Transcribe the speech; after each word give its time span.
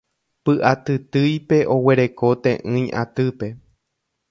Py'atytýipe 0.47 1.59
oguereko 1.75 2.33
te'ỹi 2.47 2.83
atýpe. 3.05 3.55